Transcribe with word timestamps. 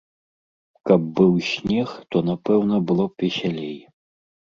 Каб 0.91 1.01
быў 1.19 1.33
снег, 1.49 1.87
то, 2.13 2.17
напэўна, 2.29 2.75
было 2.93 3.03
б 3.11 3.25
весялей. 3.25 3.77